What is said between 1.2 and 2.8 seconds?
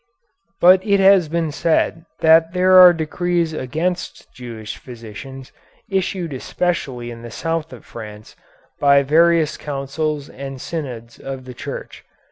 been said that there